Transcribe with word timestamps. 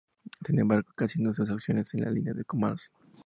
Sin 0.43 0.57
embargo, 0.57 0.89
casi 0.95 1.21
no 1.21 1.29
usa 1.29 1.53
opciones 1.53 1.93
en 1.93 2.01
la 2.01 2.09
línea 2.09 2.33
de 2.33 2.43
comandos. 2.43 2.89